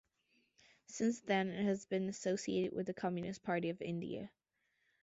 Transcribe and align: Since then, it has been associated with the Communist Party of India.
Since 0.87 1.19
then, 1.19 1.49
it 1.49 1.63
has 1.63 1.85
been 1.85 2.09
associated 2.09 2.73
with 2.75 2.87
the 2.87 2.93
Communist 2.95 3.43
Party 3.43 3.69
of 3.69 3.79
India. 3.83 4.31